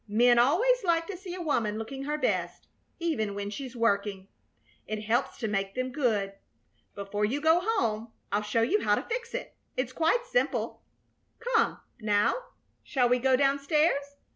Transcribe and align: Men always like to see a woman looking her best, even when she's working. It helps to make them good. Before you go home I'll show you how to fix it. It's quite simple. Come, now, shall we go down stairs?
Men 0.07 0.39
always 0.39 0.83
like 0.83 1.05
to 1.05 1.15
see 1.15 1.35
a 1.35 1.41
woman 1.43 1.77
looking 1.77 2.05
her 2.05 2.17
best, 2.17 2.67
even 2.97 3.35
when 3.35 3.51
she's 3.51 3.75
working. 3.75 4.29
It 4.87 5.03
helps 5.03 5.37
to 5.37 5.47
make 5.47 5.75
them 5.75 5.91
good. 5.91 6.33
Before 6.95 7.23
you 7.23 7.39
go 7.39 7.59
home 7.63 8.11
I'll 8.31 8.41
show 8.41 8.63
you 8.63 8.81
how 8.81 8.95
to 8.95 9.03
fix 9.03 9.35
it. 9.35 9.55
It's 9.77 9.93
quite 9.93 10.25
simple. 10.25 10.81
Come, 11.53 11.81
now, 11.99 12.33
shall 12.81 13.09
we 13.09 13.19
go 13.19 13.35
down 13.35 13.59
stairs? 13.59 14.15